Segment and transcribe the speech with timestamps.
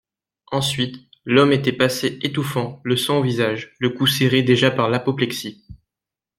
[0.51, 0.95] Ensuite
[1.25, 5.63] Lhomme était passé, étouffant, le sang au visage, le cou serré déjà par l'apoplexie.